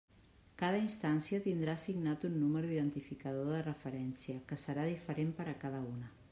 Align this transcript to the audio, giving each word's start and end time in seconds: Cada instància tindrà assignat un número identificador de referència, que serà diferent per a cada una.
Cada 0.61 0.77
instància 0.83 1.39
tindrà 1.47 1.75
assignat 1.81 2.25
un 2.31 2.39
número 2.45 2.73
identificador 2.77 3.53
de 3.57 3.61
referència, 3.71 4.41
que 4.49 4.61
serà 4.67 4.91
diferent 4.95 5.35
per 5.41 5.51
a 5.53 5.59
cada 5.67 5.87
una. 5.95 6.15